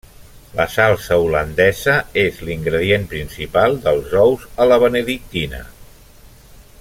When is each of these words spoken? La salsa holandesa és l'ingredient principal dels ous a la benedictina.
La 0.59 0.63
salsa 0.75 1.17
holandesa 1.25 1.97
és 2.21 2.41
l'ingredient 2.47 3.07
principal 3.13 3.79
dels 3.87 4.17
ous 4.23 4.49
a 4.65 4.71
la 4.73 4.83
benedictina. 4.85 5.65